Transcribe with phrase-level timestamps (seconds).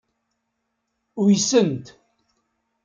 [1.21, 1.85] Uysen-t.